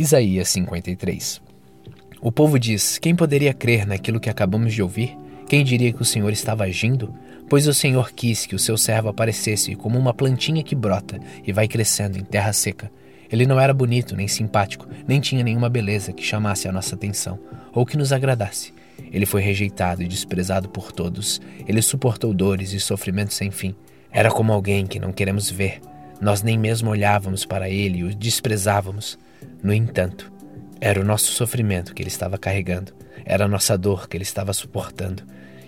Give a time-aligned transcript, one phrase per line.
[0.00, 1.42] Isaías 53
[2.22, 5.14] O povo diz: Quem poderia crer naquilo que acabamos de ouvir?
[5.46, 7.14] Quem diria que o Senhor estava agindo?
[7.50, 11.52] Pois o Senhor quis que o seu servo aparecesse como uma plantinha que brota e
[11.52, 12.90] vai crescendo em terra seca.
[13.30, 17.38] Ele não era bonito nem simpático, nem tinha nenhuma beleza que chamasse a nossa atenção
[17.70, 18.72] ou que nos agradasse.
[19.12, 21.42] Ele foi rejeitado e desprezado por todos.
[21.68, 23.74] Ele suportou dores e sofrimentos sem fim.
[24.10, 25.78] Era como alguém que não queremos ver.
[26.22, 29.18] Nós nem mesmo olhávamos para ele e o desprezávamos.
[29.62, 30.32] No entanto,
[30.80, 32.92] era o nosso sofrimento que ele estava carregando,
[33.24, 35.22] era a nossa dor que ele estava suportando,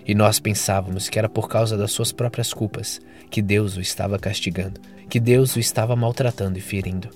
[0.05, 2.99] e nós pensávamos que era por causa das suas próprias culpas
[3.29, 7.09] que Deus o estava castigando, que Deus o estava maltratando e ferindo.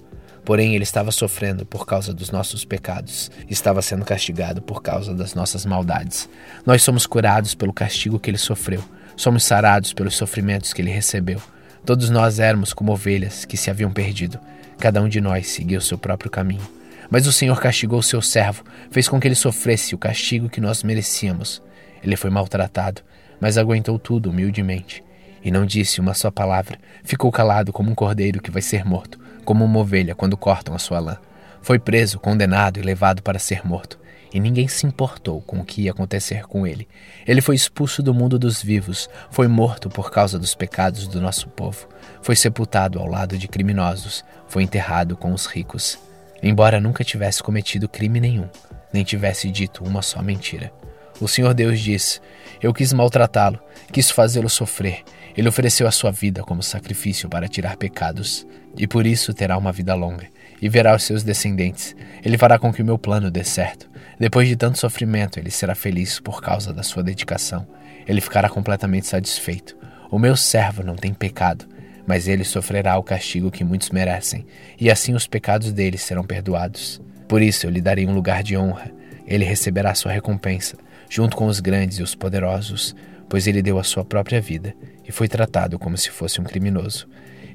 [0.45, 5.33] Porém, ele estava sofrendo por causa dos nossos pecados, estava sendo castigado por causa das
[5.33, 6.29] nossas maldades.
[6.65, 8.81] Nós somos curados pelo castigo que ele sofreu,
[9.17, 11.41] somos sarados pelos sofrimentos que ele recebeu.
[11.85, 14.39] Todos nós éramos como ovelhas que se haviam perdido.
[14.79, 16.67] Cada um de nós seguiu seu próprio caminho.
[17.09, 20.83] Mas o Senhor castigou seu servo, fez com que ele sofresse o castigo que nós
[20.83, 21.61] merecíamos.
[22.03, 23.01] Ele foi maltratado,
[23.39, 25.03] mas aguentou tudo humildemente.
[25.43, 26.77] E não disse uma só palavra.
[27.03, 30.79] Ficou calado como um cordeiro que vai ser morto, como uma ovelha quando cortam a
[30.79, 31.17] sua lã.
[31.61, 33.97] Foi preso, condenado e levado para ser morto.
[34.33, 36.87] E ninguém se importou com o que ia acontecer com ele.
[37.25, 41.47] Ele foi expulso do mundo dos vivos, foi morto por causa dos pecados do nosso
[41.49, 41.87] povo,
[42.21, 45.97] foi sepultado ao lado de criminosos, foi enterrado com os ricos.
[46.41, 48.47] Embora nunca tivesse cometido crime nenhum,
[48.93, 50.71] nem tivesse dito uma só mentira.
[51.19, 52.19] O Senhor Deus disse:
[52.61, 53.59] Eu quis maltratá-lo,
[53.91, 55.03] quis fazê-lo sofrer.
[55.35, 58.45] Ele ofereceu a sua vida como sacrifício para tirar pecados,
[58.77, 60.27] e por isso terá uma vida longa,
[60.61, 61.95] e verá os seus descendentes.
[62.23, 63.89] Ele fará com que o meu plano dê certo.
[64.19, 67.67] Depois de tanto sofrimento, ele será feliz por causa da sua dedicação.
[68.07, 69.75] Ele ficará completamente satisfeito.
[70.09, 71.65] O meu servo não tem pecado,
[72.05, 74.45] mas ele sofrerá o castigo que muitos merecem,
[74.79, 77.01] e assim os pecados dele serão perdoados.
[77.27, 78.91] Por isso eu lhe darei um lugar de honra.
[79.25, 80.77] Ele receberá sua recompensa,
[81.09, 82.95] junto com os grandes e os poderosos,
[83.27, 84.73] pois ele deu a sua própria vida
[85.05, 87.07] e foi tratado como se fosse um criminoso.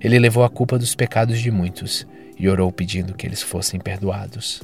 [0.02, 4.60] Ele levou a culpa dos pecados de muitos e orou pedindo que eles fossem perdoados.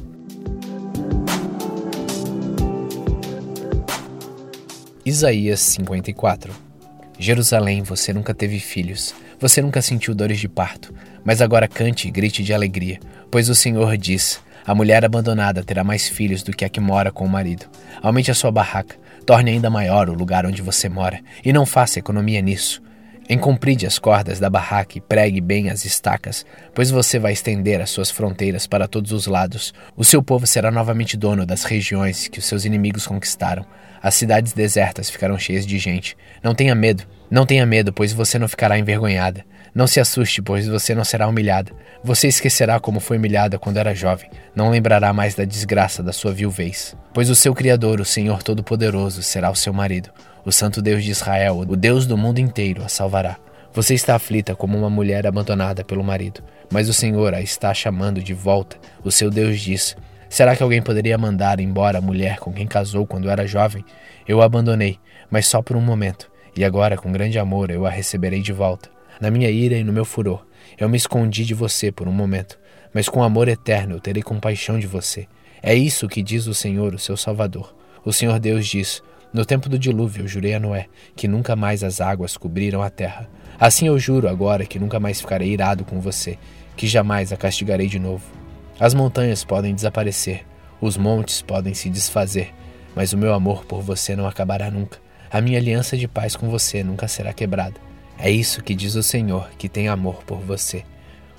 [5.05, 6.53] Isaías 54
[7.21, 10.93] Jerusalém, você nunca teve filhos, você nunca sentiu dores de parto,
[11.25, 12.99] mas agora cante e grite de alegria,
[13.31, 17.11] pois o Senhor diz: A mulher abandonada terá mais filhos do que a que mora
[17.11, 17.67] com o marido.
[18.03, 21.99] Aumente a sua barraca, torne ainda maior o lugar onde você mora, e não faça
[21.99, 22.83] economia nisso.
[23.31, 27.91] Encompride as cordas da barraca e pregue bem as estacas, pois você vai estender as
[27.91, 29.75] suas fronteiras para todos os lados.
[29.95, 33.67] O seu povo será novamente dono das regiões que os seus inimigos conquistaram.
[34.03, 36.17] As cidades desertas ficarão cheias de gente.
[36.43, 39.45] Não tenha medo, não tenha medo, pois você não ficará envergonhada.
[39.75, 41.73] Não se assuste, pois você não será humilhada.
[42.03, 44.31] Você esquecerá como foi humilhada quando era jovem.
[44.55, 46.97] Não lembrará mais da desgraça da sua viuvez.
[47.13, 50.11] Pois o seu Criador, o Senhor Todo-Poderoso, será o seu marido.
[50.45, 53.37] O Santo Deus de Israel, o Deus do mundo inteiro, a salvará.
[53.73, 58.23] Você está aflita como uma mulher abandonada pelo marido, mas o Senhor a está chamando
[58.23, 58.77] de volta.
[59.05, 59.97] O seu Deus diz:
[60.29, 63.85] Será que alguém poderia mandar embora a mulher com quem casou quando era jovem?
[64.27, 64.99] Eu a abandonei,
[65.31, 68.91] mas só por um momento, e agora, com grande amor, eu a receberei de volta.
[69.21, 70.47] Na minha ira e no meu furor,
[70.79, 72.59] eu me escondi de você por um momento,
[72.93, 75.27] mas com amor eterno eu terei compaixão de você.
[75.63, 77.75] É isso que diz o Senhor, o seu Salvador.
[78.05, 79.03] O Senhor Deus diz:
[79.33, 83.29] no tempo do dilúvio, jurei a Noé que nunca mais as águas cobriram a terra.
[83.61, 86.39] Assim eu juro agora que nunca mais ficarei irado com você,
[86.77, 88.25] que jamais a castigarei de novo.
[88.81, 90.47] As montanhas podem desaparecer,
[90.81, 92.55] os montes podem se desfazer,
[92.95, 94.99] mas o meu amor por você não acabará nunca.
[95.31, 97.79] A minha aliança de paz com você nunca será quebrada.
[98.19, 100.85] É isso que diz o Senhor, que tem amor por você.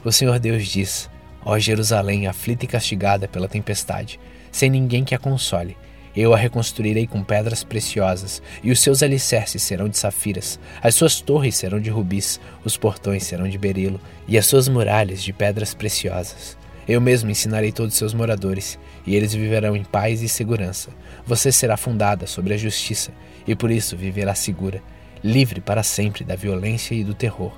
[0.03, 1.09] O Senhor Deus diz:
[1.43, 4.19] Ó Jerusalém, aflita e castigada pela tempestade,
[4.51, 5.75] sem ninguém que a console
[6.15, 11.21] eu a reconstruirei com pedras preciosas, e os seus alicerces serão de safiras, as suas
[11.21, 15.73] torres serão de rubis, os portões serão de berilo, e as suas muralhas de pedras
[15.73, 16.57] preciosas.
[16.87, 20.89] Eu mesmo ensinarei todos os seus moradores, e eles viverão em paz e segurança.
[21.25, 23.11] Você será fundada sobre a justiça,
[23.47, 24.81] e por isso viverá segura,
[25.23, 27.51] livre para sempre da violência e do terror.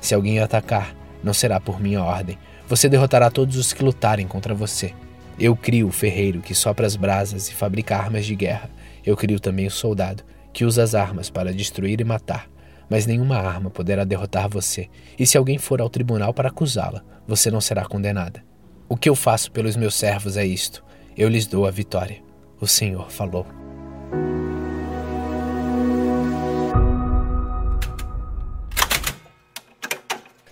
[0.00, 2.38] Se alguém o atacar, não será por minha ordem.
[2.68, 4.94] Você derrotará todos os que lutarem contra você.
[5.38, 8.70] Eu crio o ferreiro que sopra as brasas e fabrica armas de guerra.
[9.04, 12.48] Eu crio também o soldado que usa as armas para destruir e matar.
[12.88, 14.88] Mas nenhuma arma poderá derrotar você,
[15.18, 18.42] e se alguém for ao tribunal para acusá-la, você não será condenada.
[18.88, 20.82] O que eu faço pelos meus servos é isto:
[21.16, 22.22] eu lhes dou a vitória.
[22.58, 23.46] O Senhor falou.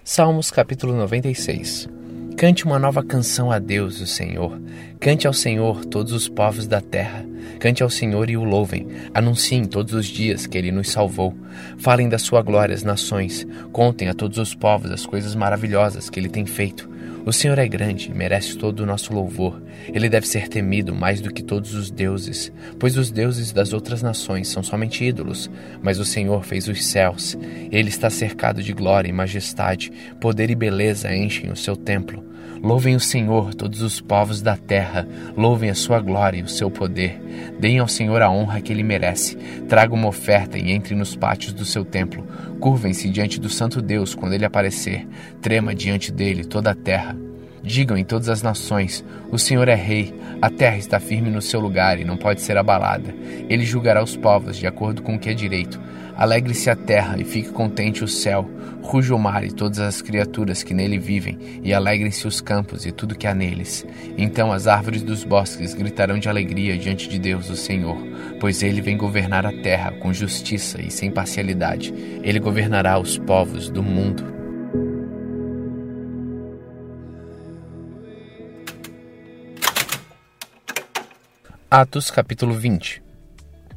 [0.03, 1.89] Salmos capítulo 96
[2.37, 4.61] Cante uma nova canção a Deus, o Senhor.
[4.99, 7.25] Cante ao Senhor todos os povos da terra.
[7.61, 8.89] Cante ao Senhor e o louvem.
[9.15, 11.33] Anunciem todos os dias que ele nos salvou.
[11.79, 13.47] Falem da sua glória às nações.
[13.71, 16.91] Contem a todos os povos as coisas maravilhosas que ele tem feito.
[17.27, 19.63] O Senhor é grande e merece todo o nosso louvor.
[19.89, 24.03] Ele deve ser temido mais do que todos os deuses, pois os deuses das outras
[24.03, 25.51] nações são somente ídolos,
[25.83, 27.35] mas o Senhor fez os céus.
[27.73, 29.91] Ele está cercado de glória e majestade,
[30.21, 32.34] poder e beleza enchem o seu templo.
[32.65, 35.07] Louvem o Senhor, todos os povos da terra,
[35.37, 37.21] louvem a sua glória e o seu poder.
[37.61, 39.37] Deem ao Senhor a honra que ele merece.
[39.69, 42.27] Tragam uma oferta e entrem nos pátios do seu templo.
[42.61, 45.07] Curvem-se diante do Santo Deus quando ele aparecer.
[45.43, 47.15] Trema diante dele toda a terra.
[47.65, 49.03] Digam em todas as nações:
[49.33, 52.59] O Senhor é rei, a terra está firme no seu lugar e não pode ser
[52.59, 53.15] abalada.
[53.49, 55.81] Ele julgará os povos de acordo com o que é direito.
[56.15, 58.49] Alegre-se a terra e fique contente o céu,
[58.83, 62.93] ruja o mar e todas as criaturas que nele vivem, e alegrem-se os campos e
[62.93, 63.85] tudo que há neles.
[64.17, 67.97] Então as árvores dos bosques gritarão de alegria diante de Deus, o Senhor,
[68.39, 71.93] pois ele vem governar a terra com justiça e sem parcialidade.
[72.23, 74.34] Ele governará os povos do mundo.
[81.77, 83.03] Atos capítulo 20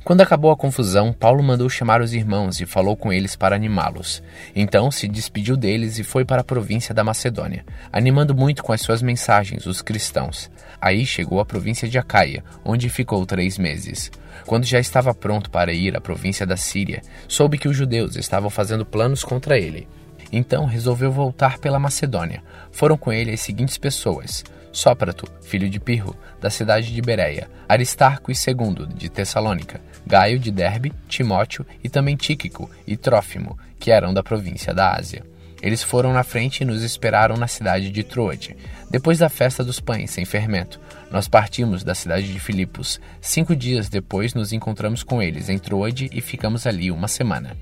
[0.04, 4.24] quando acabou a confusão, Paulo mandou chamar os irmãos e falou com eles para animá-los.
[4.56, 8.82] Então se despediu deles e foi para a província da Macedônia, animando muito com as
[8.82, 10.50] suas mensagens os cristãos.
[10.80, 14.12] Aí chegou à província de Acaia, onde ficou três meses.
[14.46, 18.50] Quando já estava pronto para ir à província da Síria, soube que os judeus estavam
[18.50, 19.88] fazendo planos contra ele.
[20.32, 22.44] Então resolveu voltar pela Macedônia.
[22.72, 24.46] Foram com ele as seguintes pessoas:
[24.78, 30.94] Sóprato, filho de Pirro, da cidade de Bereia, Aristarco II, de Tessalônica, Gaio de Derbe,
[31.08, 35.26] Timóteo e também Tíquico e Trófimo, que eram da província da Ásia.
[35.64, 38.56] Eles foram na frente e nos esperaram na cidade de Troade.
[38.88, 40.80] Depois da festa dos pães sem fermento,
[41.10, 43.02] nós partimos da cidade de Filipos.
[43.20, 47.58] Cinco dias depois nos encontramos com eles em Troade e ficamos ali uma semana.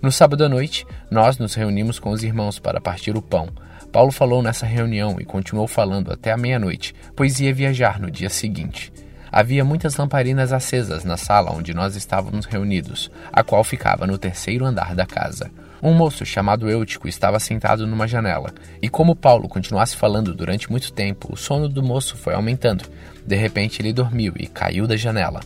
[0.00, 3.48] No sábado à noite, nós nos reunimos com os irmãos para partir o pão.
[3.92, 8.30] Paulo falou nessa reunião e continuou falando até a meia-noite, pois ia viajar no dia
[8.30, 8.92] seguinte.
[9.32, 14.64] Havia muitas lamparinas acesas na sala onde nós estávamos reunidos, a qual ficava no terceiro
[14.64, 15.50] andar da casa.
[15.82, 18.52] Um moço chamado Eutico estava sentado numa janela,
[18.82, 22.84] e como Paulo continuasse falando durante muito tempo, o sono do moço foi aumentando.
[23.26, 25.40] De repente ele dormiu e caiu da janela.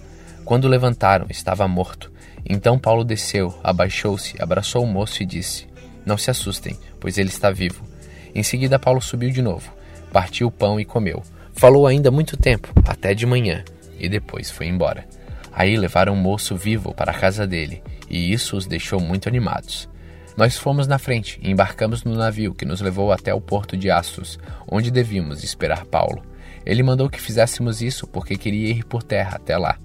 [0.45, 2.11] Quando levantaram, estava morto.
[2.45, 5.67] Então Paulo desceu, abaixou-se, abraçou o moço e disse:
[6.05, 7.94] Não se assustem, pois ele está vivo.
[8.35, 9.73] Em seguida, Paulo subiu de novo,
[10.13, 11.23] partiu o pão e comeu.
[11.53, 13.65] Falou ainda muito tempo, até de manhã,
[13.99, 15.07] e depois foi embora.
[15.53, 19.89] Aí levaram o moço vivo para a casa dele, e isso os deixou muito animados.
[20.37, 23.89] Nós fomos na frente e embarcamos no navio que nos levou até o porto de
[23.89, 24.37] Assos,
[24.69, 26.25] onde devíamos esperar Paulo.
[26.67, 29.79] Ele mandou que fizéssemos isso porque queria ir por terra até lá.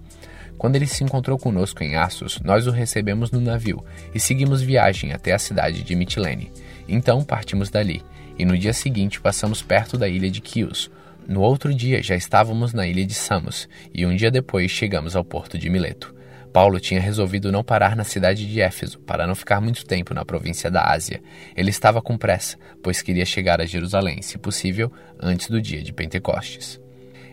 [0.58, 5.14] Quando ele se encontrou conosco em Assos, nós o recebemos no navio e seguimos viagem
[5.14, 6.52] até a cidade de Mitilene.
[6.88, 8.04] Então partimos dali
[8.40, 10.90] e no dia seguinte passamos perto da ilha de Chios.
[11.28, 15.26] No outro dia já estávamos na ilha de Samos e um dia depois chegamos ao
[15.26, 16.16] porto de Mileto.
[16.52, 20.26] Paulo tinha resolvido não parar na cidade de Éfeso para não ficar muito tempo na
[20.26, 21.22] província da Ásia.
[21.56, 25.94] Ele estava com pressa, pois queria chegar a Jerusalém, se possível, antes do dia de
[25.94, 26.80] Pentecostes.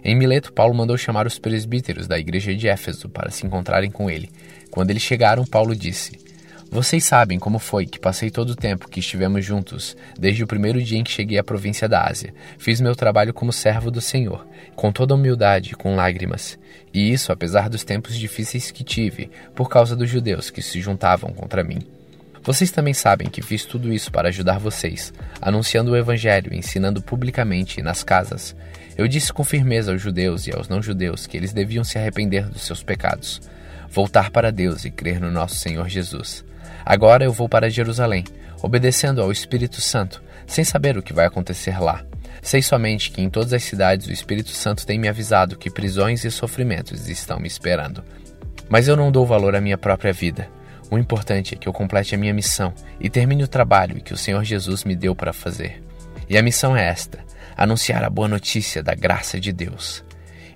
[0.05, 4.11] Em Mileto, Paulo mandou chamar os presbíteros da igreja de Éfeso para se encontrarem com
[4.11, 4.31] ele.
[4.71, 6.26] Quando eles chegaram, Paulo disse:
[6.71, 10.83] vocês sabem como foi que passei todo o tempo que estivemos juntos, desde o primeiro
[10.83, 12.35] dia em que cheguei à província da Ásia.
[12.59, 16.59] Fiz meu trabalho como servo do Senhor, com toda humildade e com lágrimas.
[16.93, 21.33] E isso apesar dos tempos difíceis que tive, por causa dos judeus que se juntavam
[21.33, 21.79] contra mim.
[22.43, 27.81] Vocês também sabem que fiz tudo isso para ajudar vocês, anunciando o Evangelho ensinando publicamente
[27.83, 28.55] nas casas.
[28.97, 32.63] Eu disse com firmeza aos judeus e aos não-judeus que eles deviam se arrepender dos
[32.63, 33.41] seus pecados,
[33.91, 36.45] voltar para Deus e crer no nosso Senhor Jesus.
[36.85, 38.25] Agora eu vou para Jerusalém,
[38.63, 42.05] obedecendo ao Espírito Santo, sem saber o que vai acontecer lá.
[42.43, 46.25] Sei somente que em todas as cidades o Espírito Santo tem me avisado que prisões
[46.25, 48.05] e sofrimentos estão me esperando.
[48.69, 50.49] Mas eu não dou valor à minha própria vida.
[50.91, 54.17] O importante é que eu complete a minha missão e termine o trabalho que o
[54.17, 55.83] Senhor Jesus me deu para fazer.
[56.29, 57.19] E a missão é esta:
[57.57, 60.05] anunciar a boa notícia da graça de Deus.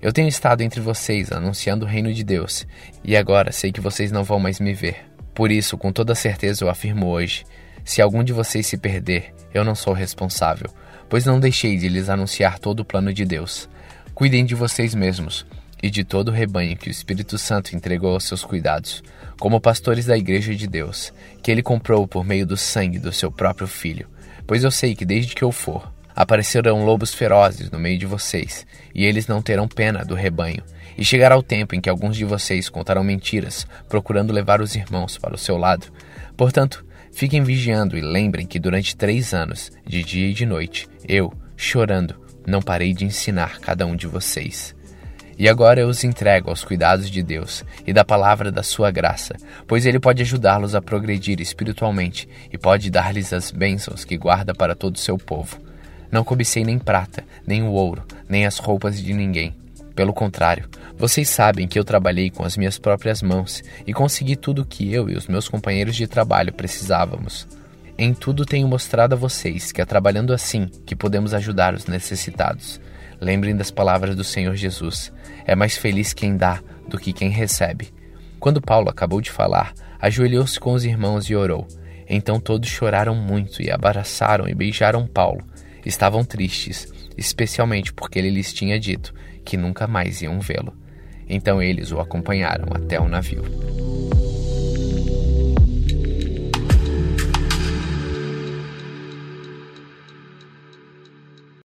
[0.01, 2.67] Eu tenho estado entre vocês anunciando o reino de Deus,
[3.05, 5.10] e agora sei que vocês não vão mais me ver.
[5.41, 7.47] Por isso, com toda certeza, eu afirmo hoje:
[7.83, 10.69] se algum de vocês se perder, eu não sou responsável,
[11.09, 13.67] pois não deixei de lhes anunciar todo o plano de Deus.
[14.13, 15.47] Cuidem de vocês mesmos
[15.83, 19.03] e de todo o rebanho que o Espírito Santo entregou aos seus cuidados,
[19.39, 21.11] como pastores da Igreja de Deus,
[21.43, 24.09] que ele comprou por meio do sangue do seu próprio Filho.
[24.47, 28.67] Pois eu sei que desde que eu for, Aparecerão lobos ferozes no meio de vocês,
[28.95, 30.63] e eles não terão pena do rebanho.
[30.99, 35.17] E chegará o tempo em que alguns de vocês contarão mentiras, procurando levar os irmãos
[35.17, 35.87] para o seu lado.
[36.37, 41.33] Portanto, fiquem vigiando e lembrem que durante três anos, de dia e de noite, eu,
[41.57, 42.15] chorando,
[42.47, 44.77] não parei de ensinar cada um de vocês.
[45.39, 49.37] E agora eu os entrego aos cuidados de Deus e da palavra da sua graça,
[49.67, 54.75] pois ele pode ajudá-los a progredir espiritualmente e pode dar-lhes as bênçãos que guarda para
[54.75, 55.70] todo o seu povo.
[56.11, 59.55] Não cobicei nem prata, nem o ouro, nem as roupas de ninguém.
[59.95, 64.63] Pelo contrário, vocês sabem que eu trabalhei com as minhas próprias mãos e consegui tudo
[64.63, 67.47] o que eu e os meus companheiros de trabalho precisávamos.
[67.99, 72.81] Em tudo tenho mostrado a vocês que é trabalhando assim que podemos ajudar os necessitados.
[73.21, 75.13] Lembrem das palavras do Senhor Jesus:
[75.45, 77.93] é mais feliz quem dá do que quem recebe.
[78.39, 81.69] Quando Paulo acabou de falar, ajoelhou-se com os irmãos e orou.
[82.09, 85.45] Então todos choraram muito e abraçaram e beijaram Paulo.
[85.85, 90.75] Estavam tristes, especialmente porque ele lhes tinha dito que nunca mais iam vê-lo.
[91.29, 93.45] Então eles o acompanharam até o navio.